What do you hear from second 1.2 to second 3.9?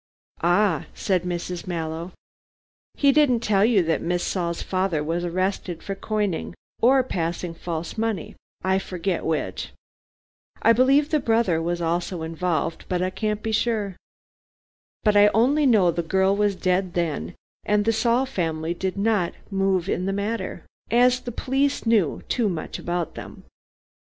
Mrs. Mallow, "he didn't tell you